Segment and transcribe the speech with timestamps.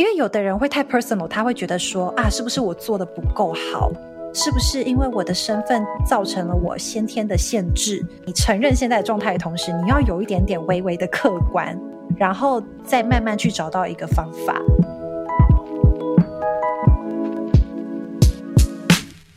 [0.00, 3.92] 因为有的人会太 personal，他会觉得说啊，是不是我做的不够好？
[4.32, 8.02] 是不是因为我的身份造成了我先天的限制？
[8.24, 11.78] 你承认现在的状态的同时，你要有一点点微微的客观，
[12.16, 14.58] 然后再慢慢去找到一个方法。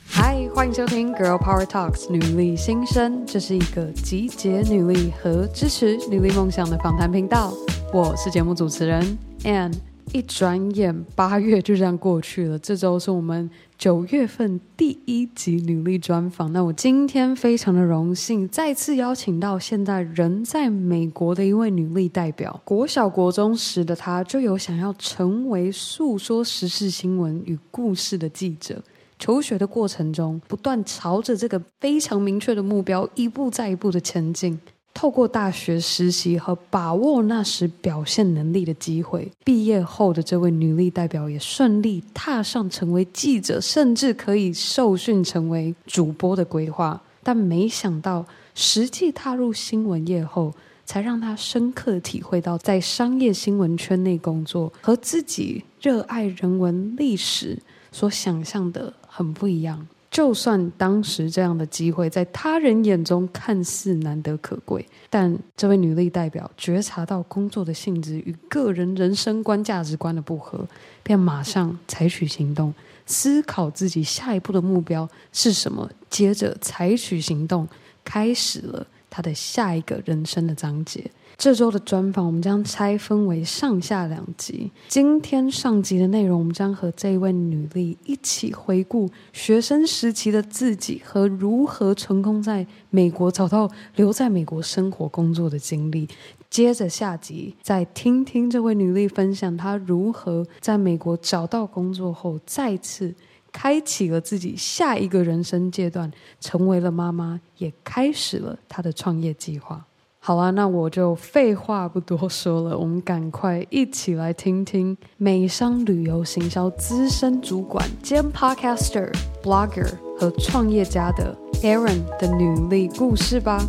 [0.07, 7.51] 嗨，欢迎收听《Girl Power Talks》女力新生，这是一个集结女力和支持女力梦想的访谈频道。
[7.91, 9.73] 我是节目主持人 Ann。
[10.11, 12.59] 一转眼，八月就这样过去了。
[12.59, 16.51] 这周是我们九月份第一集女力专访。
[16.51, 22.61] 那我今天非常的荣幸，再次邀请到现在人在美国的一位女力代表。
[22.63, 28.83] 国小国中时的她，就有想要成为诉说时事新闻与故事的记者。
[29.17, 34.59] 求学的过程中，不断朝着这个非常明确的目标，一步再一步的前进。
[34.93, 47.01] 透过大学实习和把握那时表现能力的机会，毕业后的这位女力代表也顺利踏上成为记者，甚至可以受训成为主播的规划。
[47.23, 50.53] 但没想到，实际踏入新闻业后，
[50.85, 57.57] 才让她深刻体会到，在商业新闻圈内工作和自己热爱人文历史
[57.91, 59.87] 所想象的很不一样。
[60.13, 70.67] 就算当时这样的机会在他人眼中看似难得可贵，但这位女力代表觉察到工作的性质与个人人生观、价值观的不合，
[71.01, 72.71] 便马上采取行动，
[73.07, 77.67] 思考自己下一步的目标是什么，接着采取行动，
[78.05, 81.09] 开始了她的下一个人生的章节。
[81.43, 84.71] 这周的专访，我们将拆分为上下两集。
[84.87, 96.07] 今天上集的内容，我们将和这位女力一起回顾学生时期的自己和如何成功在美国找到留在美国生活工作的经历。
[96.49, 103.13] 接着下集，再听听这位女力分享她如何在美国找到工作后，再次
[103.51, 109.85] 开启了自己下一个人生阶段，成为了妈妈，也开始了她的创业计划。
[110.25, 119.13] 好啦，那我就废话不多说了，我们赶快一起来听听美商旅游行销资深主管兼 Podcaster、
[119.43, 123.61] Blogger 和创业家的 Aaron 的履历故事吧。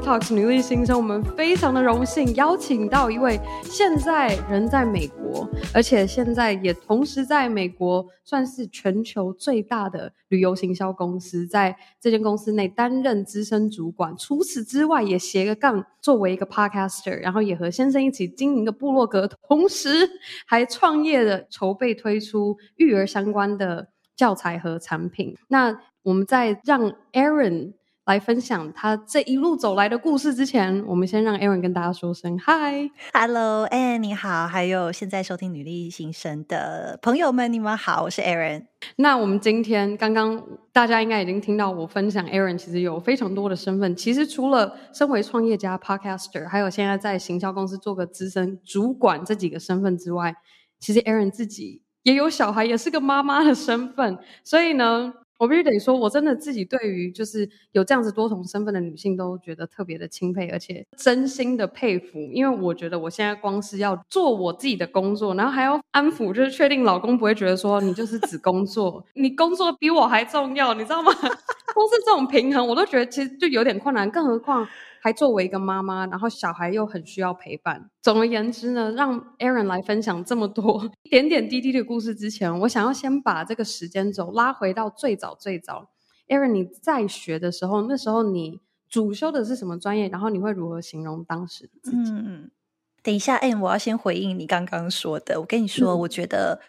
[0.00, 14.16] Talks 女力新生，我们非常的荣幸邀请到一位现在人在美国，而且现在也同时在美国算是全球最大的旅游行销公司，在这间公司内担任资深主管。
[14.16, 19.88] 除此之外，也斜个杠作为一个 Podcaster，然后也和先生一起经营个部落格，同时
[20.46, 25.36] 还创业的筹备推出育儿相关的教材和产品。
[25.48, 38.66] 那我们在让 Aaron 来分享他这一路走来的故事之前，我们先让 Erin 跟大家说声 Hi，Hello，哎，你好，还有现在收听女力新生的朋友们，你们好，我是 Erin。
[38.96, 40.42] 那我们今天刚刚
[40.72, 43.94] 大家应该已经听到我分享，Erin 其实有非常多的身份。
[43.94, 50.34] 其实除了身为创业家、Podcaster，还有现在在行销公司做个资深主管这几个身份之外，
[50.80, 54.18] 其实 Erin 自己也有小孩，也是个妈妈的身份。
[54.42, 55.14] 所以呢。
[55.42, 62.20] 我必须得说，我真的自己对于就是有这样子多重身份的女性都觉得特别的钦佩，而且真心的佩服。
[62.32, 71.10] 因为我觉得我现在光是要做我自己的工作，然后还要安抚，就是确定老公不会觉得说你就是只工作， 你工作比我还重要，你知道吗？
[71.74, 74.64] 光是这种平衡，我都觉得其实就有点困难，更何况。
[75.04, 77.90] 还作为一个妈妈，然后小孩又很需要陪伴。
[78.00, 85.90] 总而言之呢，让 Erin 来分享这么多 点点滴滴的故事之前，我想要先把这个时间轴拉回到最早最早。
[86.28, 90.08] Erin，你在学的时候，那时候你主修的是什么专业？
[90.08, 92.12] 然后你会如何形容当时的自己？
[92.12, 92.52] 嗯，
[93.02, 95.40] 等一下，哎，我要先回应你刚刚说的。
[95.40, 96.60] 我跟你说，嗯、我觉得。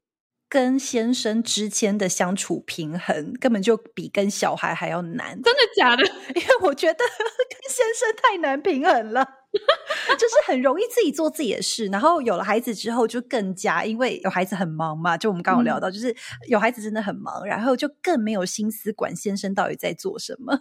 [0.53, 5.29] 跟先生之间的相处平衡，根本就比跟小孩还要难。
[5.41, 6.03] 真的假的？
[6.35, 9.25] 因为我觉得跟先生太难平衡了，
[10.15, 11.87] 就是很容易自己做自己的事。
[11.87, 15.17] 然后有了孩子之后，就更加，因为有孩子很忙嘛。
[15.17, 16.15] 就我们刚刚聊到，就是
[16.47, 20.59] 有孩子真的很忙，然后就更没有心思管先生到底在做什么。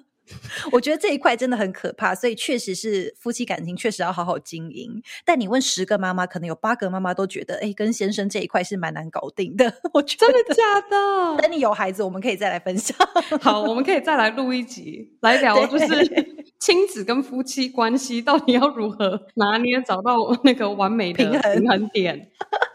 [0.71, 5.03] 我觉得这一块真的很可怕，所以确实是夫妻感情确实要好好经营。
[5.25, 9.73] 但你问十个妈妈，可能有八个妈妈都觉得，哎，跟先生这一块是蛮难搞定的。
[9.93, 11.43] 我觉得真的假的？
[11.43, 12.97] 等你有孩子，我们可以再来分享。
[13.41, 15.87] 好，我们可以再来录一集来聊，就是
[16.59, 22.31] 亲子跟夫妻关系到底要如何拿捏，找到那个完美的平衡点。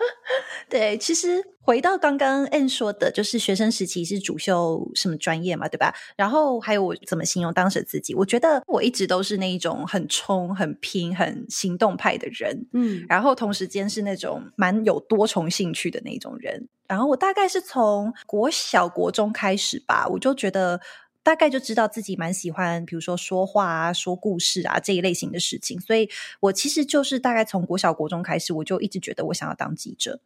[0.70, 5.94] 对，其实回到刚刚 Ann 说的，就是学生时期是主修什么专业嘛，对吧？
[6.16, 8.16] 然后还有我怎么形容当时自己？
[8.16, 16.70] 我觉得我一直都是那一种很冲、很拼、很行动派的人，嗯，然后同时间是那种蛮有多重兴趣的那种人。
[16.88, 20.80] 然后我大概是从国小、国中开始吧，我就觉得
[21.22, 25.78] 大概就知道自己蛮喜欢，比如说说话啊、说故事啊这一类型的事情。
[25.82, 26.10] 所以
[26.40, 30.22] 我其实就是大概从国小、国中开始，我就一直觉得我想要当记者。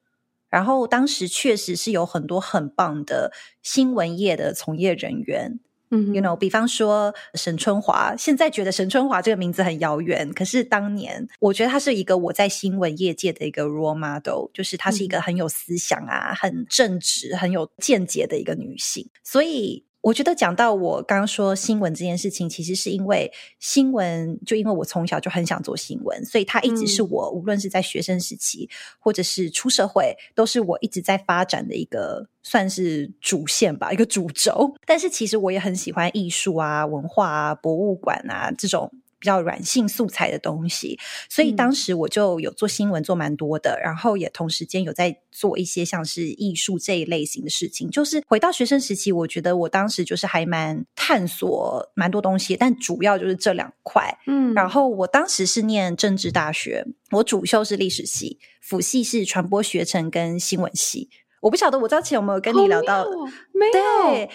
[0.52, 3.32] 然后当时确实是有很多很棒的
[3.64, 5.60] 新闻业的从业人员，
[5.90, 19.86] 嗯，you know，比方说沈春华，现在觉得沈春华这个名字很遥远，可是当年我觉得她是一个我在新闻业界的一个 role model，就是她是一个很有思想啊、很正直、很有见解的一个女性，所以。
[20.02, 28.68] 我觉得讲到我刚刚说新闻这件事情，其实是因为新闻，就因为我从小就很想做新闻，所以它一直是我、嗯、无论是在学生时期，
[28.98, 34.74] 或者是出社会，都是我一直在发展的一个算是主线吧，一个主轴。
[34.86, 38.92] 但是其实我也很喜欢艺术啊、文化啊、博物馆啊这种。
[39.22, 47.88] 比较软性素材的东西，所以当时我就有做新闻做蛮多的，嗯、然后也同时间有在做一些像是艺术这一类型的事情。
[47.92, 54.18] 就是回到学生时期，我觉得我当时就是还蛮探索蛮多东西，但主要就是这两块。
[54.26, 61.10] 嗯，然后我当时是念政治大学，我主修是历史系，辅系是传播学程跟新闻系。
[61.42, 63.06] 我不晓得我之前有没有跟你聊到？
[63.54, 63.72] 没有。
[63.72, 64.30] 对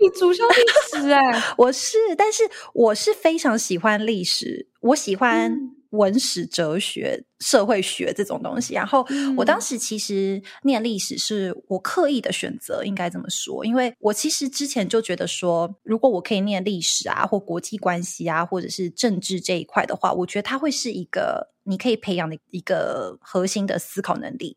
[0.00, 5.52] 你主修历史 哎、欸，我是，但是我是非常喜欢历史，我喜欢
[5.90, 8.74] 文史哲学、社会学这种东西。
[8.74, 9.04] 然后
[9.36, 24.56] 我当时其实念历史是我刻意的选择，应该这么说，因为我其实之前就觉得说，如果我可以念历史啊，或国际关系啊，或者是政治这一块的话，我觉得它会是一个你可以培养的一个核心的思考能力。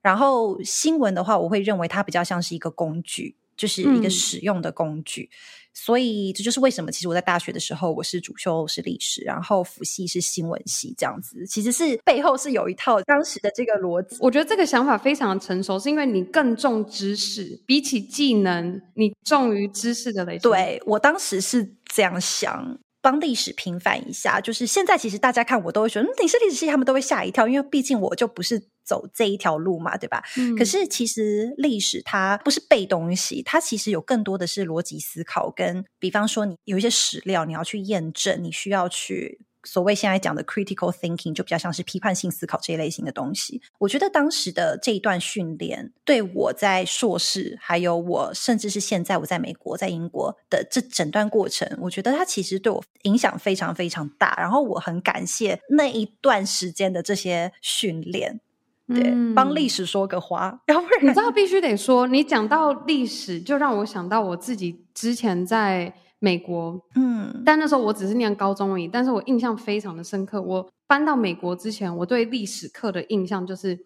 [0.00, 3.36] 然后新闻的话，我会认为它比较像是一个工具。
[3.58, 5.36] 就是一个使用的工具，嗯、
[5.74, 14.16] 所以这就是为什么其实我在大学的时候我是主修是历史，然后辅系是新闻系这样子，其实是背后是有一套当时的这个逻辑。
[14.20, 20.44] 我觉得这个想法非常的成熟，是因为你更重知识，比起技能，你重于知识的累积。
[20.44, 22.78] 对，我当时是这样想。
[23.00, 30.24] 帮历史平反一下，就是现在其实大家看我都会说，嗯，你是历史系，他们都会吓一跳，因为毕竟我就不是走这一条路嘛，对吧？
[30.38, 30.56] 嗯。
[30.56, 39.40] 可是其实历史它不是背东西，它其实有更多的是逻辑思考，跟比方说你有一些史料你要去验证，你需要去。
[39.64, 43.60] 所谓现在讲的 critical thinking 就比较像是批判性思考这一类型的东西。
[43.78, 54.34] 我觉得当时的这一段训练，对我在硕士，还有我甚至是现在我在美国、在英国的这整段过程，我觉得它其实对我影响非常非常大。
[54.38, 58.40] 然后我很感谢那一段时间的这些训练，
[58.88, 60.60] 对，嗯、帮历史说个话。
[60.66, 65.94] 要不然你知道必须得说，你讲到历史，就让我想到我自己之前在。
[66.20, 70.42] 美国，嗯，但那时候我只是念高中而已，但是我印象非常的深刻。
[70.42, 73.78] 我搬到美国之前，我对历史课的印象就是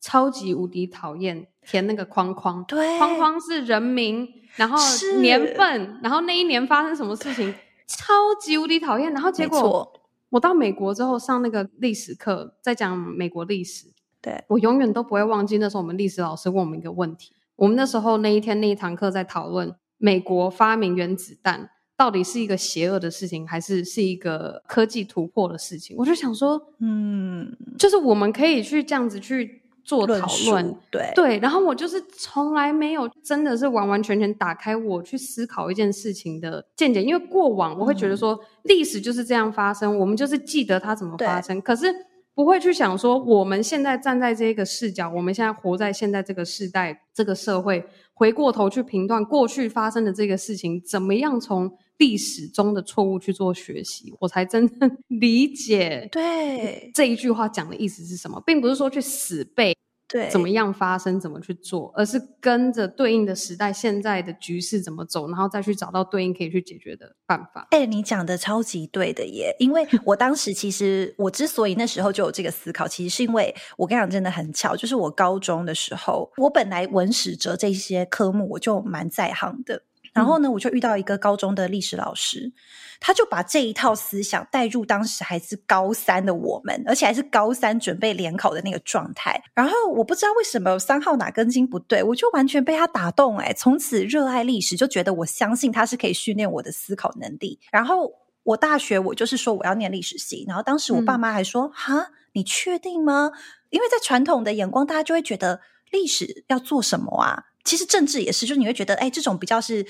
[0.00, 4.78] 超级无敌讨厌填那个框框，对，框框是人名，然后
[5.18, 7.52] 年份，然后那一年发生什么事情，
[7.88, 9.12] 超级无敌讨厌。
[9.12, 9.92] 然后结果
[10.28, 13.86] 我到美国之后上那个历史课，在讲美国历史，
[14.22, 21.70] 对，我永远都不会忘记那时候我们历史老师问我们一个问题，我们那时候那一天那一堂课在讨论美国发明原子弹。
[21.96, 25.94] 到底是一个邪恶的事情，还是是一个科技突破的事情？
[25.98, 31.38] 我就想说，嗯，就是我们可以去这样子去做讨论，对对。
[31.40, 41.94] 然后我就是从来没有真的是完完全全打开我去思考一件事情的见解，因为过往我会觉得说，嗯，历史就是这样发生，我们就是记得它怎么发生，可是
[42.40, 51.70] 不会去想说，我们现在站在这个视角，我们现在活在现在这个时代、这个社会，回过头去评断过去发生的这个事情，怎么样从。
[51.98, 56.08] 历史中的错误去做学习，我才真正 理解。
[56.10, 59.76] 对这一句话讲的意思是什么，并不是说去死背，
[60.10, 67.68] 对怎么样发生怎么去做，而是跟着对应的时代现在的局势怎么走，然后再去找到对应可以去解决的办法。
[67.70, 69.54] 哎、欸，你讲的超级对的耶！
[69.58, 79.82] 因为我当时其实我之所以那时候就有这个思考，其实是因为我跟你讲真的很巧，就是我高中的时候，我本来文史哲这些科目我就蛮在行的。
[80.20, 82.52] 然后呢，我就遇到一个高中的历史老师，
[83.00, 89.42] 他就把这一套思想带入当时还是高三的我们，而且还是高三准备联考的那个状态。
[89.54, 97.58] 然后我不知道为什么三号哪根筋不对，我就完全被他打动，诶，从此热爱历史，就觉得我相信他是可以训练我的思考能力。
[97.72, 98.12] 然后
[98.42, 103.32] 我大学我就是说我要念历史系，然后当时我爸妈还说：“哈，你确定吗？”
[103.70, 105.60] 因为在传统的眼光，大家就会觉得。
[105.92, 107.46] 历史要做什么啊？
[107.64, 109.84] 其实政治也是，就是你会觉得，哎，这种比较是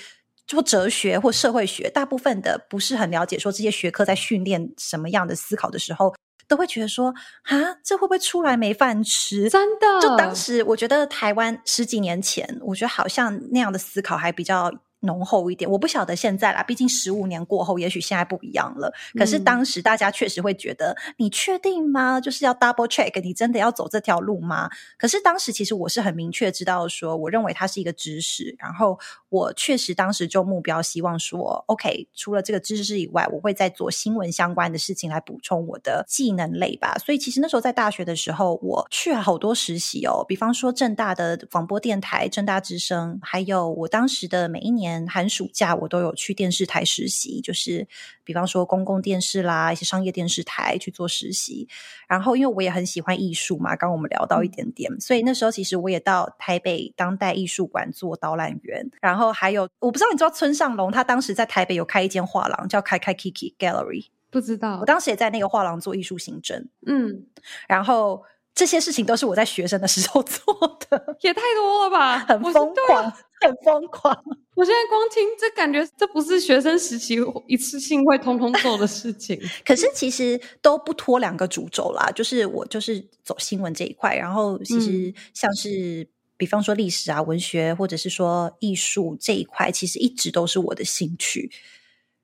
[0.51, 6.13] 做哲学或社会学，大部分的不是很了解，说这些学科在训练什么样的思考的时候，
[6.49, 7.15] 都会觉得说，
[7.45, 9.49] 啊，这会不会出来没饭吃？
[9.49, 14.73] 真的，就当时我觉得台湾十几年前，我觉得好像那样的思考还比较。
[15.01, 18.93] 浓厚一点，我不晓得现在啦，毕竟十五年过后，也许现在不一样了。
[19.15, 22.21] 可是当时大家确实会觉得，嗯、你确定吗？
[22.21, 24.69] 就是要 double check，你真的要走这条路吗？
[24.99, 28.99] 可是当时其实我是很明确知道说，我认为它是一个知识，然后
[29.31, 36.99] 我确实当时就目标希望说，OK，除了这个知识以外，我会再做新闻相关的事情来补充我的技能类吧。
[36.99, 44.90] 所以其实那时候在大学的时候，我去了好多实习哦，比方说正大的广播电台、正大之声，还有我当时的每一年。
[45.09, 47.87] 寒暑假我都有去电视台实习，就是
[48.25, 51.69] 比方说公共电视啦，一些商业电视台去做实习。
[52.09, 58.91] 然后因为我也很喜欢艺术嘛，刚刚我们聊到一点点，嗯、所以那时候其实我也到台北当代艺术馆做导览员。
[59.01, 64.79] 然后还有我不知道你知道村上隆，他当时在台北有开一间画廊，叫开开 Kiki Gallery，不知道。
[64.81, 67.27] 我当时也在那个画廊做艺术行政，嗯，
[67.69, 68.25] 然后。
[68.61, 72.53] 这些事情都是我在学生的时候做的，也太多了吧，很疯
[72.87, 74.15] 狂，很疯狂。
[74.55, 79.41] 我现在光听这感觉，这不是学生时期一次性会通通做的事情。
[79.65, 91.51] 可是其实都不脱两个主轴啦，就是我就是走新闻这一块，然后其实像是、嗯、比方说历史啊、文学，或者是说艺术这一块，其实一直都是我的兴趣。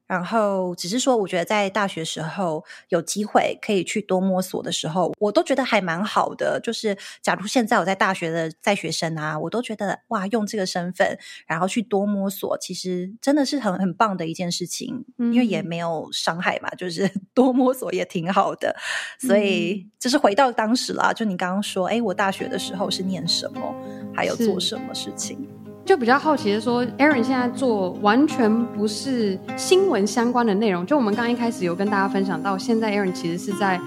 [0.07, 6.61] 然后只是说，我觉得在大学时候有机会可以去多摸索的时候，我都觉得还蛮好的。
[6.63, 18.75] 就是假如现在我在大学的在学生啊，我都觉得哇，用这个身份然后去多摸索，其实真的是很很棒的一件事情，嗯、因为也没有伤害嘛，就是 多摸索也挺好的。
[19.19, 23.75] 所以就是回到当时啦，就你刚刚说，哎，我大学的时候是念什么，
[24.15, 25.49] 还有做什么事情。
[25.87, 30.85] 就比较好奇的说，Aaron 现在做完全不是新闻相关的内容。
[30.85, 33.81] 就我们刚刚一开始有跟大家分享到，现在 Aaron 其实是在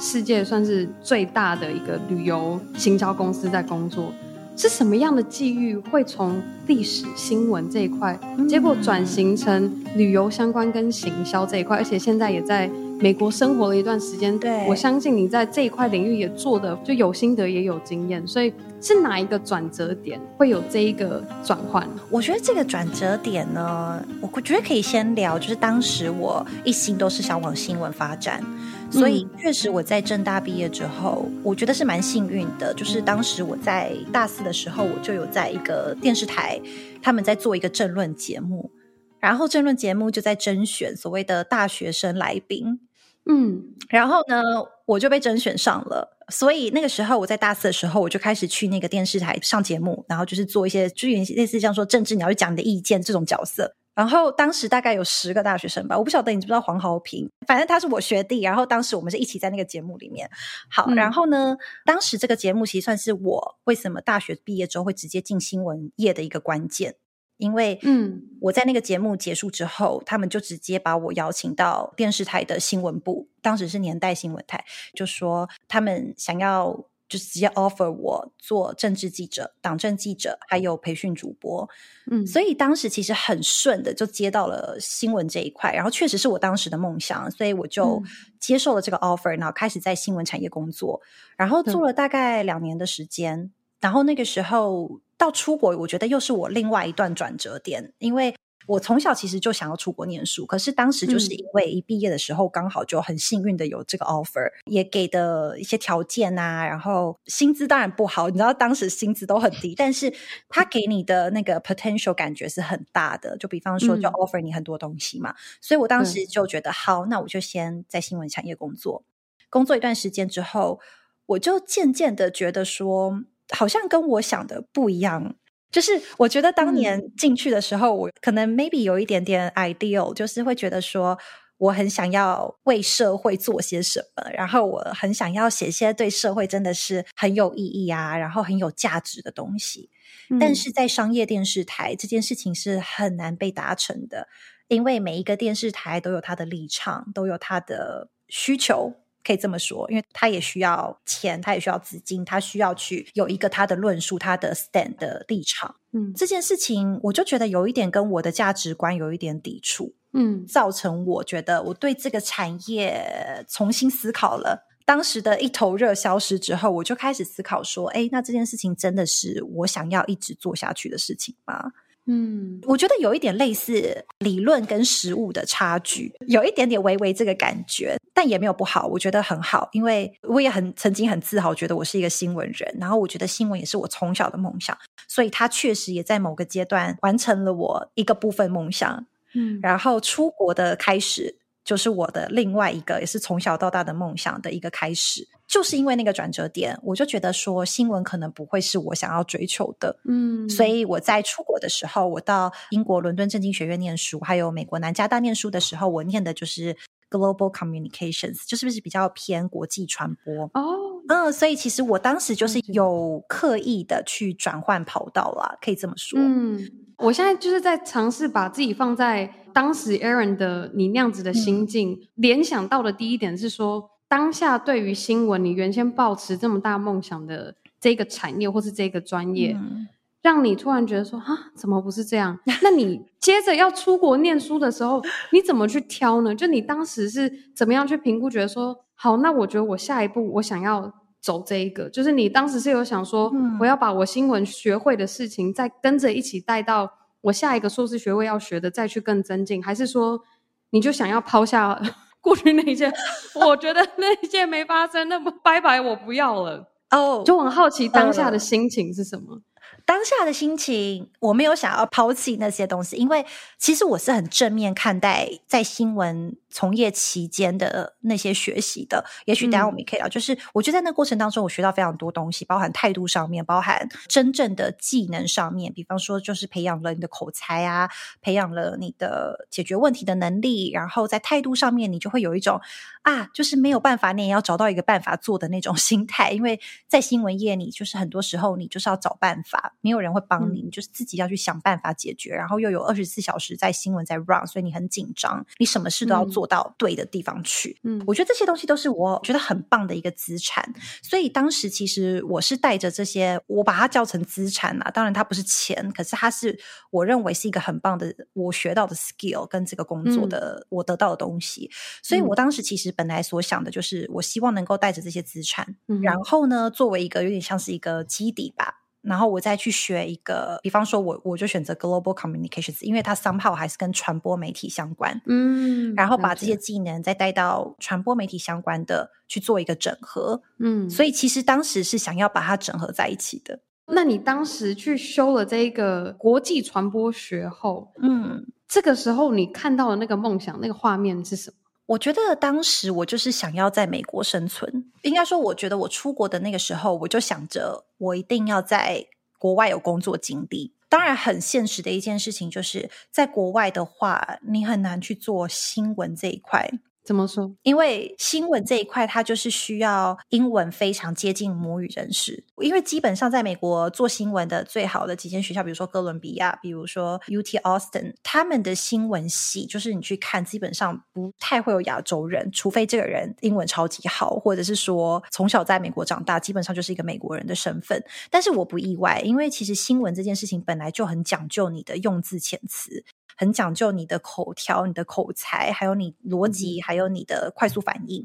[0.00, 4.10] 世界算是最大的一个旅游行销公司在工作。
[4.56, 8.18] 是什么样的际遇会从历史新闻这一块，
[8.48, 14.38] 结果转型成旅游相关跟行销这一块，而且现在也在美国生活了一段时间。
[14.38, 18.50] 对，我相信你在这一块领域也做的就有心得也有经验，所以。
[18.82, 21.88] 是哪一个转折点会有这一个转换？
[22.10, 28.44] 我觉得这个转折点呢，我觉得可以先聊，就是当时我一心都是想往新闻发展，
[28.90, 36.60] 所以确实我在政大毕业之后，我觉得是蛮幸运的，就是当时我在大四的时候，我就有在一个电视台，
[37.00, 38.72] 他们在做一个政论节目，
[39.20, 42.80] 然后政论节目就在甄选所谓的大学生来宾。
[43.26, 44.42] 嗯，然后呢，
[44.84, 46.11] 我就被甄选上了。
[46.28, 53.74] 所以那个时候我在大四的时候，我就开始去那个电视台上节目，然后就是做一些，就类似像说政治，你要去讲你的意见这种角色。
[53.94, 58.40] 然后当时大概有十个大学生吧，我不晓得你知不知道黄豪平，反正他是我学弟。
[58.40, 60.30] 然后当时我们是一起在那个节目里面。
[60.70, 66.94] 好，嗯、然后呢，当时这个节目其实算是我为什么大学毕业之后会直接进新闻业的一个关键。
[67.42, 76.72] 因为，嗯，我在那个节目结束之后，嗯、他们就直接把我邀请到电视台的新闻部，当时是年代新闻台，就说他们想要
[77.08, 81.68] 就直接 offer 我做政治记者、党政记者，还有培训主播，
[82.12, 88.00] 嗯，所以当时其实很顺的就接到了新闻这一块，然后确实是我当时的梦想，所以我就
[88.38, 91.00] 接受了这个 offer，然后开始在新闻产业工作，
[91.36, 95.00] 然后做了大概两年的时间，嗯、然后那个时候。
[95.22, 98.34] 到出国，我觉得又是我另外一段转折点，因为
[98.66, 110.12] 我从小其实就想要出国念书，可是当时就是因为一毕业的时候刚好就很幸运的有这个 offer，也给的一些条件啊，然后薪资当然不好，你知道当时薪资都很低，但是
[110.48, 119.04] 他给你的那个 potential 感觉是很大的，就比方说就 offer 你很多东西嘛，所以我当时就觉得好，那我就先在新闻产业工作，
[119.48, 120.80] 工作一段时间之后，
[121.26, 123.22] 我就渐渐的觉得说。
[123.52, 125.34] 好像跟我想的不一样，
[125.70, 131.18] 就是我觉得当年进去的时候，嗯、我可能 maybe 有一点点 ideal，就是会觉得说
[131.58, 139.88] 我很想要为社会做些什么，然后我很想要写些对社会真的是很有意义啊，然后很有价值的东西。
[140.30, 144.28] 嗯、但是在商业电视台这件事情是很难被达成的，
[144.68, 148.94] 因为每一个电视台都有它的立场，都有它的需求。
[149.24, 155.74] 可以这么说，因为他也需要钱，他也需要资金，他需要去有一个他的论述，他的 stand 的立场。
[155.92, 159.94] 嗯，这件事情我就觉得有一点跟我的价值观有一点抵触。
[160.14, 164.68] 嗯，造成我觉得我对这个产业重新思考了。
[164.84, 171.72] 当时的一头热消失之后，我就开始思考说，哎，那这件事情真的是我想要一直做下去的事情吗？
[172.06, 189.06] 嗯，我觉得有一点类似理论跟实物的差距，有一点点微微这个感觉，但也没有不好，我觉得很好，因为我也很曾经很自豪，觉得我是一个新闻人，然后我觉得新闻也是我从小的梦想，所以它确实也在某个阶段完成了我一个部分梦想。
[189.34, 191.38] 嗯，然后出国的开始。
[191.64, 206.74] 就是我的另外一个，也是从小到大的梦想的一个开始，就是因为那个转折点，我就觉得说新闻可能不会是我想要追求的，嗯，所以我在出国的时候，我到英国伦敦政经学院念书，还有美国南加大念书的时候，我念的就是
[207.10, 216.66] Global Communications，就是不是比较偏国际传播哦，嗯，所以其实我当时就是有刻意的去转换跑道啦，可以这么说，嗯，
[216.96, 219.30] 我现在就是在尝试把自己放在。
[219.54, 229.88] 当时 Aaron 的你那样子的心境，嗯，联想到的第一点是说，当下对于新闻，你原先抱持这么大梦想的这个产业或是这个专业，嗯，
[230.20, 231.24] 让你突然觉得说，啊，
[231.56, 232.38] 怎么不是这样？
[232.60, 236.34] 那你接着要出国念书的时候，你怎么去挑呢？
[236.34, 238.28] 就你当时是怎么样去评估？
[238.28, 246.92] 觉得说，好，那我觉得我下一步我想要走这一个，就是你当时是有想说，嗯，我要把我新闻学会的事情再跟着一起带到。
[247.22, 250.20] 我下一个硕士学位要学的，再去更增进，还是说
[250.68, 251.80] 你就想要抛下
[252.22, 252.90] 过去那一件？
[253.34, 256.66] 我觉得 那一件没发生，那么拜拜，我不要了。
[256.90, 259.42] 哦、oh，就很好奇当下的心情是什么？
[259.84, 263.26] 当下的心情，我没有想要抛弃那些东西，因为
[263.58, 269.04] 其实我是很正面看待在新闻从业期间的那些学习的。
[269.24, 275.72] 也许等下我们也可以聊，嗯，就是我觉得在那过程当中，我学到非常多东西，包含态度上面，包含真正的技能上面。
[275.72, 277.90] 比方说，就是培养了你的口才啊，
[278.20, 282.60] 培养了你的解决问题的能力，然后在态度上面，你就会有一种
[283.02, 286.30] 啊，就是没有办法，你也要找到一个办法做的那种 心态。
[286.30, 289.74] 因为在新闻业，你就是很多时候你就是要找办法。
[289.80, 292.34] 没有人会帮你，你就是自己要去想办法解决。
[292.34, 297.78] 嗯、然后又有二十四小时在新闻在 run，所以你很紧张，你什么事都要做到对的地方去。
[297.82, 300.64] 嗯，我觉得这些东西都是我觉得很棒的一个资产。
[301.02, 304.90] 所以当时其实我是带着这些，我把它叫成资产啊。
[304.90, 306.58] 当然它不是钱，可是它是
[306.90, 311.70] 我认为是一个很棒的我学到的 skill 跟这个工作的、嗯、我得到的东西。
[312.02, 318.81] 所以我当时其实本来所想的就是，我希望能够带着这些资产、嗯，然后呢，作为一个有点像是一个基底吧。
[319.02, 325.20] 然后我再去学一个，比方说我我就选择 Global Communications，因为它 somehow 还是跟传播媒体相关。
[325.26, 330.40] 嗯，然后把这些技能再带到传播媒体相关的去做一个整合。
[330.58, 333.60] 嗯，所以其实当时是想要把它整合在一起的。
[333.86, 341.56] 那你当时去修了这一个国际传播学后，嗯，这个时候你看到的那个梦想，那个画面是什么？
[341.92, 344.90] 我觉得当时我就是想要在美国生存。
[345.02, 349.04] 应该说，我觉得我出国的那个时候，我就想着我一定要在
[349.38, 350.72] 国外有工作经历。
[350.88, 356.70] 当然，很现实的一件事情就是在国外的话，你很难去做新闻这一块。
[357.04, 357.52] 怎么说？
[357.62, 362.44] 因为新闻这一块，它就是需要英文非常接近母语人士。
[362.60, 378.00] 因为基本上在美国做新闻的最好的几间学校，比如说哥伦比亚，比如说 UT Austin，他们的新闻系就是你去看，基本上不太会有亚洲人，除非这个人英文超级好，或者是说从小在美国长大，基本上就是一个美国人的身份。
[378.30, 383.04] 但是我不意外，因为其实新闻这件事情本来就很讲究你的用字遣词。
[383.42, 388.24] 很讲究你的口条、你的口才，还有你逻辑，还有你的快速反应。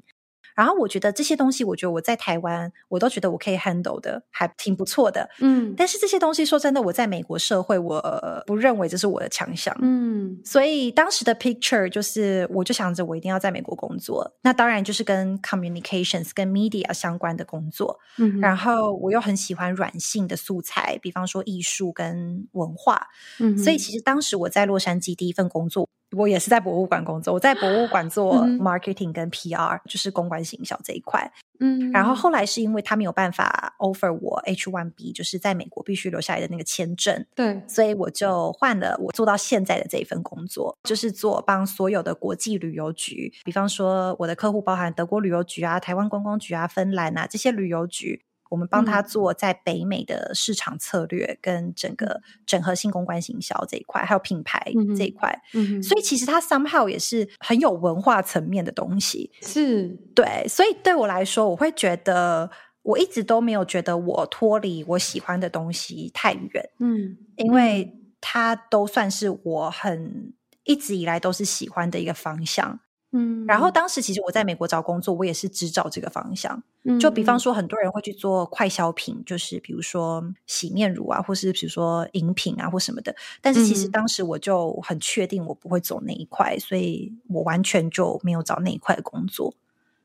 [0.58, 5.30] 然后我觉得这些东西，我觉得我在台湾，我都觉得我可以 handle 的，还挺不错的。
[5.40, 9.78] 嗯，但是这些东西说真的，我在美国社会，我不认为这是我的强项。
[9.82, 14.36] 嗯，所以当时的 picture 就是，我就想着我一定要在美国工作。
[14.42, 18.00] 那当然就是跟 communications、跟 media 相关的工作。
[18.18, 23.08] 嗯，然后我又很喜欢软性的素材，比方说艺术跟文化。
[23.40, 25.88] 嗯，所以其实当时我在洛杉矶第一份工作。
[26.16, 31.32] 我也是在博物馆工作，我在博物馆做 marketing 跟 PR，、嗯、就是公关行销这一块。
[31.60, 37.26] 嗯，然后后来是因为他没有办法 offer 我 H1B，就是在美国必须留下来的那个签证。
[37.34, 48.22] 对，所以我就换了我做到现在的这一份工作，就是做帮所有的国际旅游局，比方说我的客户包含德国旅游局啊、台湾观光局啊、芬兰啊这些旅游局。
[48.50, 55.42] 我们帮他做在北美的市场策略跟整个整合性公关行销这一块，还有品牌这一块。
[55.54, 59.32] 嗯，所以其实他 somehow 也是很有文化层面的东西。
[59.42, 60.46] 是，对。
[60.48, 62.50] 所以对我来说，我会觉得
[62.84, 66.70] 我一直都没有觉得我脱离我喜欢的东西太远。
[66.80, 70.34] 嗯，因为它都算是我很
[70.64, 72.80] 一直以来都是喜欢的一个方向。
[73.14, 76.62] 嗯，然后当时其实我在美国找工作，我也是只找这个方向。
[76.84, 83.16] 嗯，就比方说，很多人会去做快消品，就是比如说洗面乳啊，或是比如说饮品啊，或什么的。
[83.42, 89.54] 但是其实当时我就很确定我不会走那一块，所以我完全就没有找那一块的工作。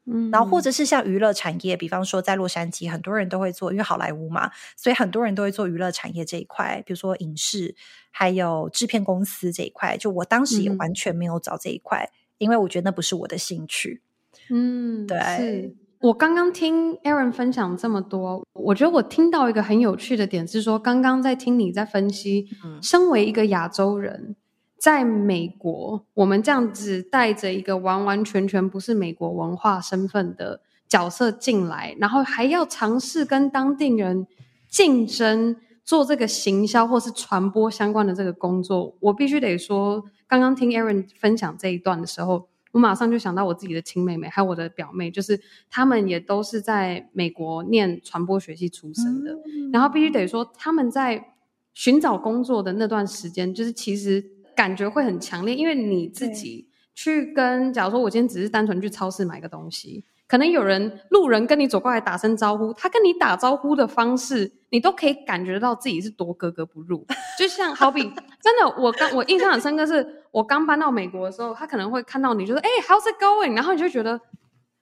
[0.05, 7.75] 嗯，然后或者是像娱乐产业，比方说在洛杉矶，很多人都会做，因为好莱坞嘛，所以很多人都会做娱乐产业这一块，比如说影视，
[8.13, 9.97] 还有制片公司这一块。
[9.97, 12.05] 就我当时也完全没有找这一块。
[12.05, 14.03] 嗯因为我觉得那不是我的兴趣，
[14.51, 15.19] 嗯，对。
[15.39, 24.35] 是我刚刚听 Aaron 分享这么多，我觉得我听到一个很有趣的点是说，刚刚在听你在分析，嗯，身为一个亚洲人，
[24.77, 34.27] 在美国，我们这样子带着一个完完全全不是美国文化身份的角色进来，然后还要尝试跟当地人
[34.69, 40.05] 竞争做这个行销或是传播相关的这个工作，我必须得说。
[40.29, 49.33] 刚刚听 Aaron 分享这一段的时候，我马上就想到我自己的亲妹妹，还有我的表妹，就是他们也都是在美国念传播学系出身的。
[49.45, 51.35] 嗯、然后必须得说，他们在
[51.75, 54.25] 寻找工作的那段时间，就是其实
[54.57, 60.03] 感觉会很强烈，因为你自己去跟，假如说我今天只是单纯去超市买个东西。
[60.33, 67.07] 可能有人路人跟你走过来打声招呼，他跟你打招呼的方式，你都可以感觉到自己是多格格不入。
[67.39, 68.01] 就像好比
[68.41, 74.19] 真的，我刚我印象很深刻，是我刚搬到美国的时候，他可能会看到你，就是：“哎，How's it going？” 然后你就觉得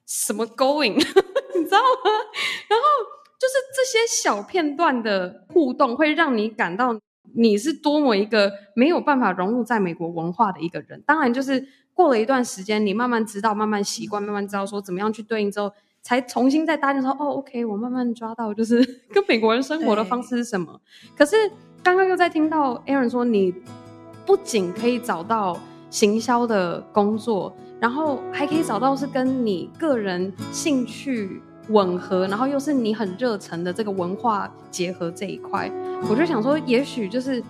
[0.07, 1.03] 什么 going， 你
[1.65, 2.11] 知道吗？
[2.69, 2.85] 然后
[3.37, 6.97] 就是这些小片段的互动，会让你感到
[7.35, 11.03] 你是多么一个没有办法融入在美国文化的一个人。
[11.05, 11.67] 当然就是。
[12.01, 18.83] 过了一段时间，你慢慢知道，慢慢习惯，慢慢知道说怎么样去对应之后，才重新再搭建说哦，OK，我慢慢抓到就是
[19.13, 20.81] 跟美国人生活的方式是什么。
[21.15, 21.35] 可是
[21.83, 23.53] 刚刚又在听到 Aaron 说，你
[24.25, 25.59] 不仅可以找到
[25.91, 35.71] 行销的工作，然后还可以找到是跟你个人兴趣吻合，然后又是你很热忱的这个文化结合这一块，
[36.09, 37.43] 我就想说，也许就是。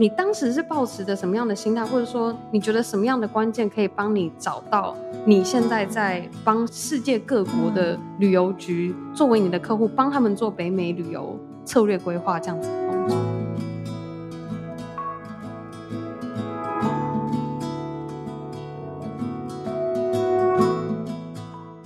[0.00, 13.16] 你当时是抱持着什么样的心态，或者说你觉得什么样的关键可以帮你找到你现在在帮世界各国的旅游局作为你的客户，帮他们做北美旅游策略规划这样子的工作？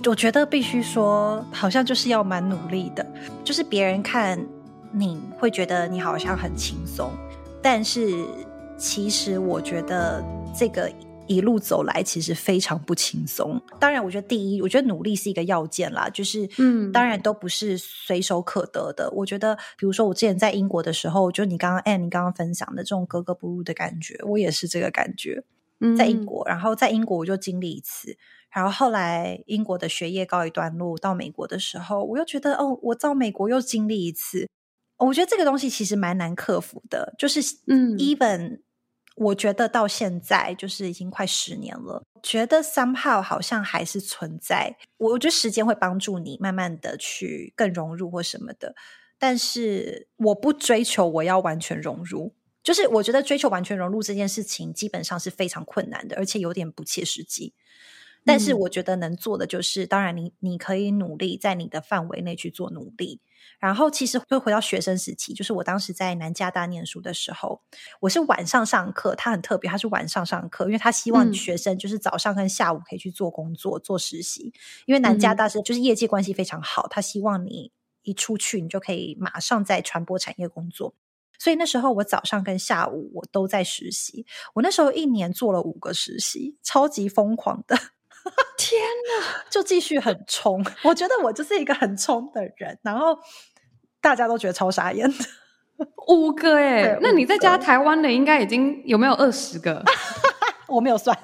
[0.05, 3.03] 我觉得必须说，好像就是要蛮努力的，
[3.43, 4.39] 就是别人看
[4.91, 7.09] 你会觉得你好像很轻松。
[7.63, 8.11] 但是，
[8.77, 10.21] 其实我觉得
[10.53, 10.91] 这个
[11.27, 13.59] 一路走来，其实非常不轻松。
[13.79, 19.09] 当然，我觉得第一，我觉得努力是一个要件啦，就是嗯，当然都不是随手可得的。
[19.11, 25.45] 我觉得，比如说我之前在英国的时候，就你刚刚哎，你刚刚分享的这种格格不入的感觉，我也是这个感觉。
[25.97, 28.15] 在英国，然后在英国我就经历一次，
[28.49, 34.49] 然后后来英国的学业告一段落，到美国的时候，我又觉得哦，我到美国又经历一次。
[34.97, 38.61] 我觉得这个东西其实蛮难克服的，就是嗯，even
[39.15, 44.75] 我觉得到现在就是已经快十年了，觉得 somehow 好像还是存在。
[44.97, 48.73] 我觉得时间会帮助你慢慢的去更融入或什么的，
[49.19, 57.53] 但是我不追求我要完全融入，就是我觉得追求完全融入这件事情基本上是非常困难的，而且有点不切实际。
[58.25, 63.21] 但是我觉得能做的就是，当然你你可以努力在你的范围内去做努力。
[63.59, 67.61] 然后其实会回到学生时期，就是我当时在南加大念书的时候，
[68.01, 74.53] 我是晚上上课，他很特别，他是晚上上课，因为他希望学生就是早上跟下午可以去做工作、做实习，
[74.85, 77.71] 因为南加大是就是业界关系非常好，他希望你
[78.03, 80.93] 一出去你就可以马上在传播产业工作，
[81.39, 87.77] 所以那时候我早上跟下午我都在实习，我那时候一年做了五个实习，超级疯狂的。
[88.57, 90.63] 天哪，就继续很冲。
[90.83, 93.17] 我觉得我就是一个很冲的人，然后
[94.01, 95.15] 大家都觉得超傻眼的。
[96.07, 99.83] 五个哎、欸，那你在家台湾的应该已经有没有二十个？
[100.67, 101.17] 我没有算，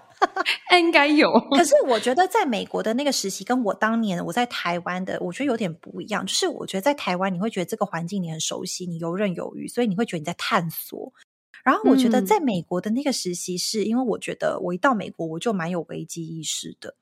[0.77, 1.31] 应该有。
[1.51, 6.25] 可是我觉得在美国的那个实习，跟我当年我在台湾的，我觉得有点不一样。
[6.25, 11.13] 就是我觉得在台湾，你会觉得这个环境你很熟悉，你游刃有余，所以你会觉得你在探索。
[11.69, 16.95] 然后我觉得在美国的那个实习是，因为我觉得我一到美国我就蛮有危机意识的，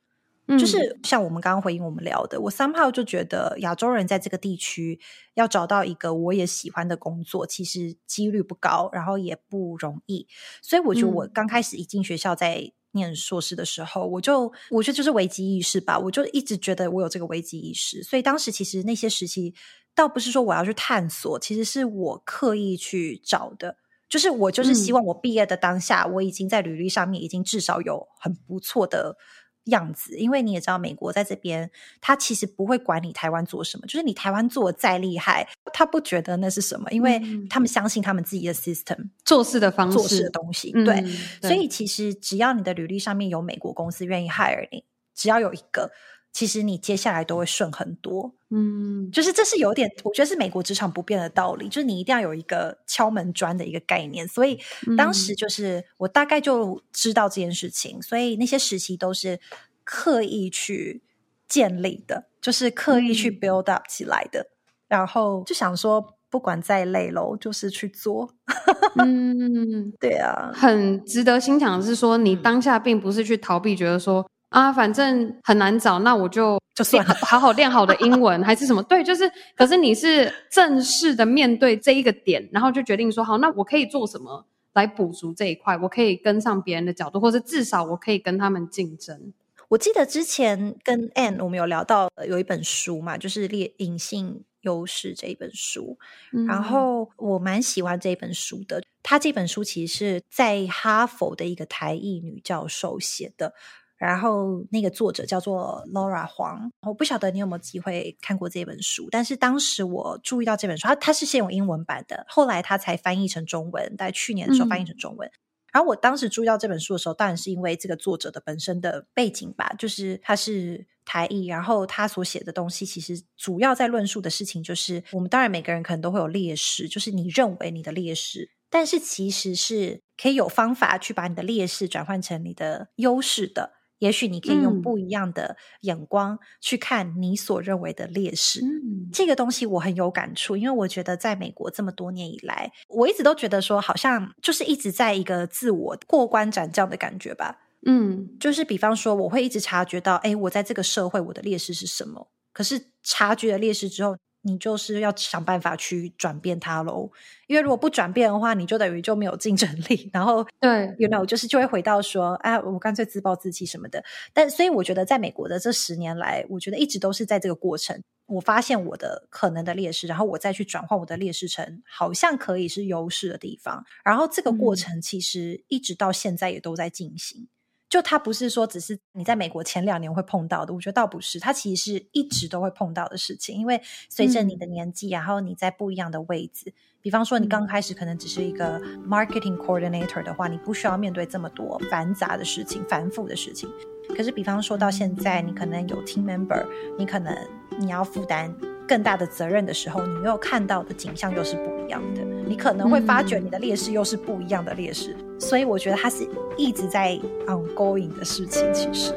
[0.47, 4.99] 嗯，就是像我们刚刚回应我们聊的，我 somehow 就觉得亚洲人在这个地区
[5.36, 10.27] 要找到一个我也喜欢的工作，其实几率不高，然后也不容易。
[10.62, 18.03] 所以我觉得我刚开始一进学校在念硕士的时候，我就我觉得就是危机意识吧，我就一直觉得我有这个危机意识。
[18.03, 19.53] 所以当时其实那些实习
[19.95, 23.77] 倒不是说我要去探索，其实是我刻意去找的。
[24.10, 29.17] 就是我就是希望我毕业的当下，嗯、我已经在履历上面已经至少有很不错的
[29.65, 40.72] 样子，因为你也知道，美国在这边，他其实不会管你台湾做什么，就是你台湾做的再厉害，他不觉得那是什么，因为他们相信他们自己的 system 做事的方式、做事的东西。
[40.72, 45.91] 对，对，所以其实只要你的履历上面有美国公司愿意 hire 你，只要有一个。
[46.33, 54.27] 其实你接下来都会顺很多，嗯，就是这是有点，我觉得是美国职场不变的道理，就是你一定要有一个敲门砖的一个概念。
[54.27, 54.59] 所以
[54.95, 59.39] 当时就是我大概就知道这件事情，嗯、所以那些实习都是
[59.83, 61.01] 刻意去
[61.47, 64.41] 建立的，就是刻意去 build up 起来的。
[64.41, 64.47] 嗯、
[64.89, 68.29] 然后就想说，不管再累喽，就是去做。
[68.99, 74.29] 嗯，对啊，很值得欣赏的是说，你当下并不是去逃避，觉得说。
[74.49, 78.81] 啊，反正很难找，那我就就算了，好好练好的英文还是什么？
[78.83, 79.29] 对，就是。
[79.55, 85.77] 可是你是正式的面对这一个点，然后就决定说，好，那我可以做什么来补足这一块？
[85.77, 89.33] 我可以跟上别人的角度，或是至少我可以跟他们竞争。
[89.67, 95.97] 我记得之前跟 Anne 我们有聊到有一本书嘛，就是《劣隐性优势》这一本书，
[96.31, 98.81] 嗯、然后我蛮喜欢这一本书的。
[99.03, 103.53] 他这本书其实是在哈佛的一个台裔女教授写的。
[103.97, 115.27] 然后那个作者叫做 Laura 黄，我不晓得你有没有机会看过这本书，但是当时我注意到这本书，它它是先有英文版的，后来它才翻译成中文，在去年的时候翻译成中文。
[115.27, 115.33] 嗯、
[115.73, 133.76] 然后我当时注意到这本书的时候，当然是因为这个作者的本身的背景吧，就是他是台裔，然后他所写的东西其实主要在论述的事情就是，我们当然每个人可能都会有劣势，就是你认为你的劣势，但是其实是可以有方法去把你的劣势转换成你的优势的。
[133.99, 147.60] 也许你可以用不一样的眼光去看你所认为的劣势，嗯、这个东西我很有感触，因为我觉得在美国这么多年以来，我一直都觉得说，好像就是一直在一个自我过关斩将的感觉吧。
[147.86, 152.27] 嗯，就是比方说，我会一直察觉到，哎，我在这个社会我的劣势是什么？
[152.51, 154.17] 可是察觉了劣势之后。
[154.47, 157.12] 你就是要想办法去转变它喽，
[157.47, 160.10] 因为如果不转变的话，你就等于就没有竞争力。
[160.13, 164.01] 然后，对，you know，就是就会回到说，啊，我干脆自暴自弃什么的。
[164.33, 173.83] 但所以我觉得，在美国的这十年来，我觉得一直都是在这个过程，我发现我的可能的劣势，然后我再去转换我的劣势成好像可以是优势的地方。
[174.05, 177.41] 然后这个过程其实一直到现在也都在进行。
[177.41, 177.47] 嗯
[177.89, 183.56] 就它不是说只是你在美国前两年会碰到的，我觉得倒不是，它其实是一直都会碰到的事情。
[183.56, 193.69] 因为随着你的年纪，然后你在不一样的位置，比方说你刚开始可能只是一个 marketing coordinator 的话，你不需要面对这么多繁杂的事情、繁复的事情。
[194.15, 196.65] 可是比方说到现在，你可能有 team member，
[196.97, 197.34] 你可能
[197.80, 198.54] 你要负担
[198.88, 202.23] 更大的责任的时候，你又看到的景象又是不一样的。
[202.45, 208.71] 你可能会发觉你的劣势又是不一样的劣势，所以我觉得它是一直在 ongoing 的事情。
[208.73, 209.13] 其实。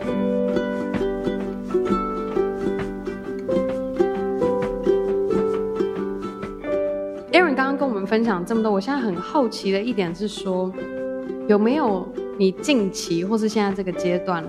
[7.33, 10.73] Aaron 刚刚跟我们分享这么多，我现在很好奇的一点是说，
[11.49, 12.07] 有没有
[12.39, 14.45] 你近期或是现在这个阶段，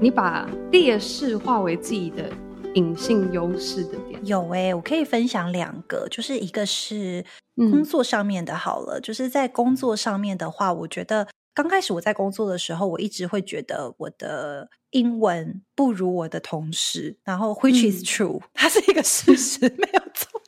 [0.00, 2.30] 你把劣势化为自己的
[2.74, 4.20] 隐性优势的点？
[4.24, 7.24] 有诶、欸，我可以分享两个，就是一个是。
[7.70, 20.40] 工作上面的好了，嗯、就是在工作上面的话，我觉得刚开始我在工作的时候，我一直会觉得我的英文不如我的同事，然后 which is true， 嗯、它是一个事实，没有错。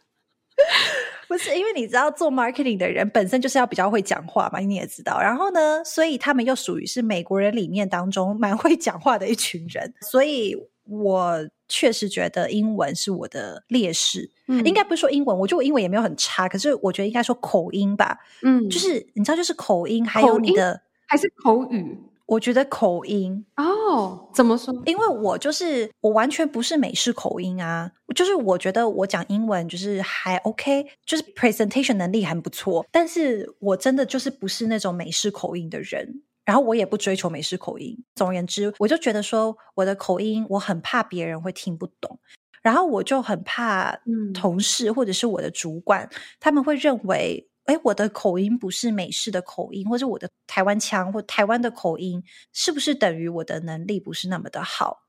[1.27, 5.21] 不是因为你知道做 marketing 的人本身就是要比较会讲话嘛，你也知道。
[5.21, 11.49] 然后呢，所以他们又属于是美国人里面当中蛮会讲话的一群人，所以我。
[11.71, 23.47] 确实觉得英文是我的劣势，嗯，应该不是说英文，我觉得我英文也没有很差，可是我觉得应该说口音吧，嗯，就是你知道，就是口音，还有你的还是口语，我觉得口音。
[23.57, 24.75] 哦，怎么说？
[24.85, 36.23] 因为我就是我完全不是美式口音啊，就是我觉得我讲英文就是还 OK，就是 presentation 能力还不错，但是我真的就是不是那种美式口音的人。
[36.51, 37.97] 然后我也不追求美式口音。
[38.17, 42.19] 总而言之，我就觉得说我的口音，我很怕别人会听不懂。
[42.61, 43.97] 然后我就很怕
[44.35, 46.11] 同事或者是我的主管，嗯、
[46.41, 52.21] 他们会认为，哎，我的口音不是美式的口音，或者我的台湾腔或台湾的口音，
[52.53, 55.05] 是不是等于我的能力不是那么的好？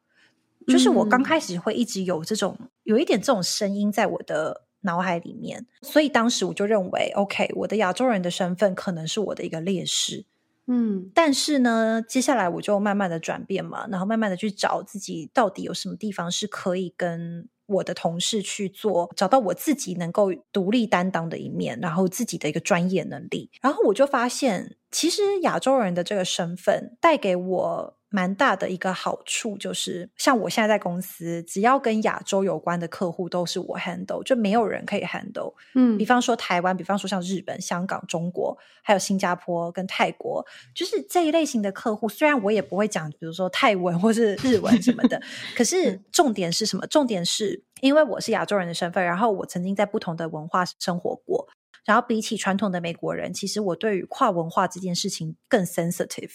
[0.67, 10.23] 就是我刚开始会一直有这种有一点这种声音在我的脑海里面，所以当时我就认为，OK，我的亚洲人的身份可能是我的一个劣势。
[10.67, 23.49] 嗯，但是呢，接下来我就慢慢的转变嘛，然后慢慢的去找自己到底有什么地方是可以跟我的同事去做，找到我自己能够独立担当的一面，然后自己的一个专业能力。
[23.61, 35.53] 然后我就发现，其实亚洲人的这个身份带给我蛮大的一个好处，就是像我现在在公司，只要跟亚洲有关的客户都是我 handle，就没有人可以 handle。
[35.75, 40.45] 嗯，比方说台湾，比方说像日本、香港、中国，还有新加坡跟泰国，
[40.75, 42.09] 就是这一类型的客户。
[42.09, 45.21] 虽然我也不会讲，比如说泰文或是日文什么的，
[45.55, 46.85] 可是重点是什么？
[46.87, 51.47] 重点是因为我是亚洲人的身份，然后我曾经在不同的文化生活过，
[51.85, 56.31] 然后比起传统的美国人，其实我对于跨文化这件事情更 sensitive。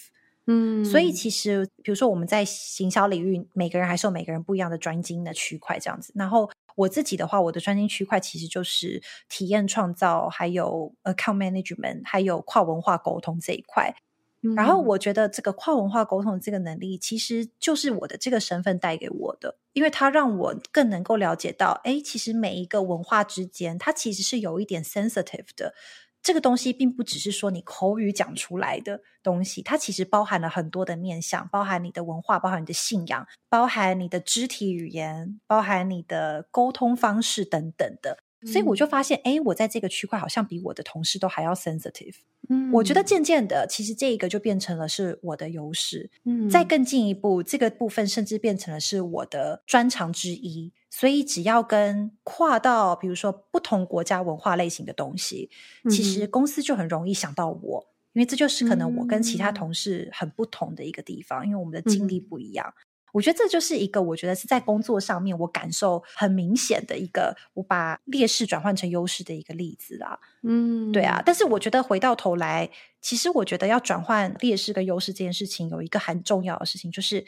[0.49, 6.13] 嗯，所以其实，比如说我们在行销领域，每个人还是有每个人不一样的专精的区块这样子。
[6.15, 13.93] 然后我自己的话，我的专精区块其实就是体验创造，还有 account management，还有跨文化沟通这一块。
[14.41, 25.73] 嗯，然后我觉得这个跨文化沟通的这个能力，其实就是我的这个身份带给我的，因为它让我更能够了解到，哎，其实每一个文化之间，它其实是有一点 sensitive 的。
[26.21, 38.19] 这个东西并不只是说你口语讲出来的东西，它其实包含了很多的面向，包含你的文化，包含你的信仰，包含你的肢体语言，包含你的沟通方式等等的。
[38.45, 42.17] 所以我就发现，哎，我在这个区块好像比我的同事都还要 sensitive。
[42.49, 46.11] 嗯，我觉得渐渐的，其实这一个就变成了是我的优势。
[46.23, 50.71] 嗯，再更进一步，这个部分甚至变成了是我的专长之一。
[50.89, 55.49] 所以，只要跟跨到比如说不同国家文化类型的东西，
[55.83, 62.65] 嗯、其实公司就很容易想到我，因为这就是可能我跟其他同事很不同的一个地方，嗯、因为我们的经历不一样。
[62.67, 70.17] 嗯、我觉得这就是一个我觉得是在工作上面我感受很明显的一个我把劣势转换成优势的一个例子啦。
[70.43, 71.21] 嗯，对啊。
[71.23, 72.69] 但是我觉得回到头来，
[73.01, 77.25] 其实我觉得要转换劣势跟优势这件事情，有一个很重要的事情就是。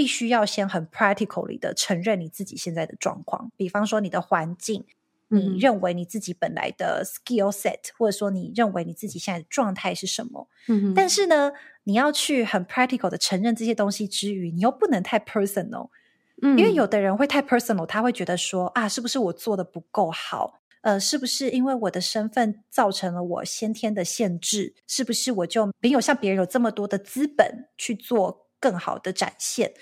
[0.00, 4.82] 必须要先很 practically 的承认你自己现在的状况，比方说你的环境，
[5.28, 10.48] 你认为你自己本来的 skill set，或者说你认为你自己现在的状态是什么？
[10.68, 11.52] 嗯，但是呢，
[11.84, 15.90] 你要去很 practical 的承认这些东西之余，你又不能太 personal，
[16.40, 20.62] 嗯，因为有的人会太 personal，他会觉得说啊，是不是我做的不够好？
[20.80, 24.74] 呃，是不是因为我的身份造成了我先天的限制？
[24.86, 28.46] 是不是我就没有像别人有这么多的资本去做？
[28.60, 29.72] 更好的展现，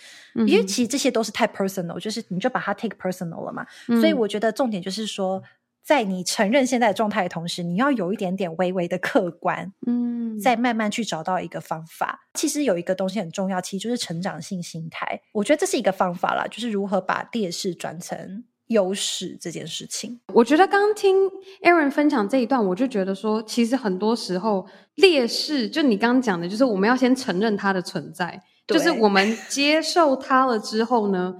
[0.46, 3.66] 因为其实这些都是太 personal，就是你就把它 take personal 了嘛。
[3.88, 5.42] 嗯、所以我觉得重点就是说，
[5.82, 12.20] 在你承认现在的状态的同时，你要有一点点微微的客观，嗯，再慢慢去找到一个方法。
[12.34, 15.20] 其实有一个东西很重要，其实就是成长性心态。
[15.32, 20.20] 我觉得这是一个方法啦，就是如何把劣势转成优势这件事情。
[20.34, 21.16] 我觉得刚听
[21.62, 28.40] Aaron 分享这一段，我就觉得说，其实很多时候劣势，就你刚刚讲的，就是我们要先承认它的存在。
[28.68, 31.34] 就是我们接受它了之后呢，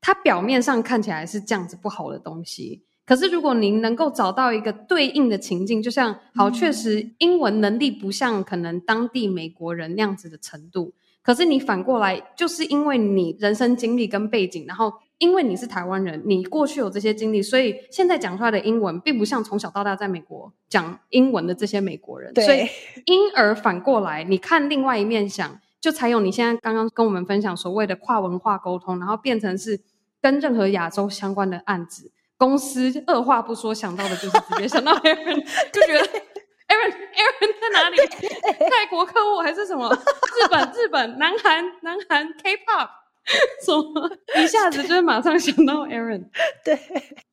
[0.00, 10.92] 它表面上看起来是这样子不好的东西，可是如果您能够找到一个对应的情境，就像好，确实英文能力不像可能当地美国人那样子的程度，
[11.22, 22.66] 可是你反过来，就是因为你人生经历跟背景，然后因为你是台湾人，你过去有这些经历，所以现在讲出来的英文并不像从小到大在美国讲英文的这些美国人，对，所以
[23.06, 25.58] 因而反过来，你看另外一面想。
[25.84, 29.78] 就才有你现在刚刚跟我们分享所谓的跨文化沟通，然后变成是
[30.22, 36.00] 跟任何亚洲相关的案子，公司二话不说想到的就是直接想到 Aaron，就觉得
[36.72, 37.98] Aaron Aaron 在哪里？
[38.70, 39.92] 泰国客户还是什么？
[39.92, 42.88] 日本日本南韩南韩 K-pop，
[43.64, 46.24] 什么一下子就是马上想到 Aaron？
[46.64, 46.78] 对，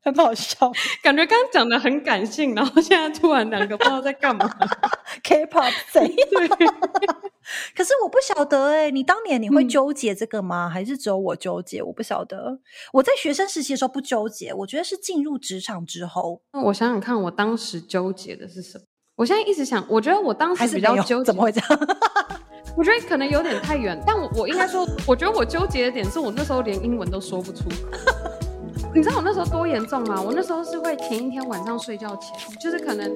[0.04, 0.72] 很好笑，
[1.04, 4.50] 感觉刚刚讲的很感性，然后现在突然两个不知道在干嘛，
[5.24, 6.08] K-pop 谁？
[6.08, 6.68] 对。
[7.76, 10.68] 可是我不晓得哎、欸，你当年你会纠结这个吗？
[10.68, 11.82] 嗯、还是只有我纠结？
[11.84, 12.60] 我不晓得。
[12.94, 16.42] 我在学生时期的时候不纠结，我觉得是进入职场之后。
[16.54, 18.86] 那我想想看，我当时纠结的是什么？
[19.22, 21.80] 我现在一直想，我觉得我当时比较纠结，怎么会这样？
[22.76, 27.66] 我觉得可能有点太远，但我我应该说， 我觉得我纠结的点是我那时候连英文都说不出。
[28.96, 30.20] 你知道我那时候多严重吗？
[30.20, 33.16] 我那时候是会前一天晚上睡觉前，就是可能。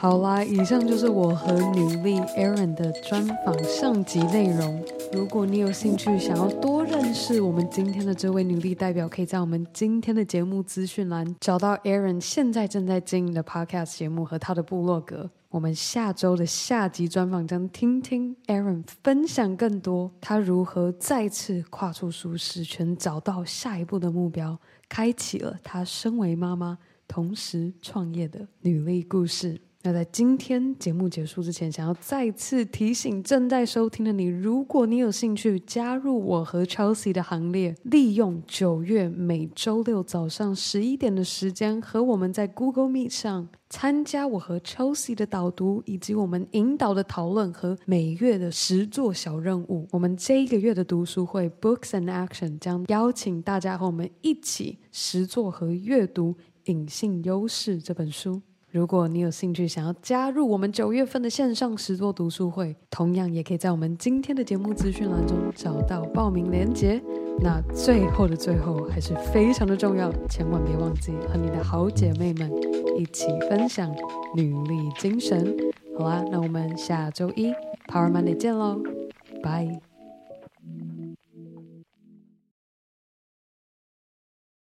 [0.00, 4.80] 好啦，以上就是我和女力 Erin 的专访上集内容。
[5.12, 15.28] 如果你有兴趣想要多认识我们今天的这位女力代表，可以在我们今天的节目资讯栏找到 Erin 现在正在经营的 Podcast 节目和她的部落格。
[15.48, 24.56] 我们下周的下集专访将听听 Erin 分享更多她如何再次跨出舒适圈，找到下一步的目标，
[24.88, 29.60] 开启了她身为妈妈同时创业的女力故事。
[29.84, 49.86] 那在今天节目结束之前，想要再次提醒正在收听的你，如果你有兴趣加入我和 Chelsea 的行列，利用九月每周六早上十一点的时间，和我们在 Google Meet 上参加我和 Chelsea 的导读，以及我们引导的讨论和每月的实作小任务。
[49.92, 56.32] 我们这一个月的读书会 Books and Action 将邀请大家和我们一起实作和阅读
[56.64, 58.42] 《隐性优势》这本书。
[58.70, 67.02] 如果你有兴趣想要加入我们九月份的线上实作读书会，同样也可以在我们今天的节目资讯栏中找到报名链接。
[67.40, 72.52] 那最后的最后，还是非常的重要，千万别忘记和你的好姐妹们
[72.98, 73.90] 一起分享
[74.36, 75.56] 女力精神。
[75.96, 77.50] 好啦，那我们下周一
[77.86, 78.82] Power Monday 见喽，
[79.42, 79.87] 拜。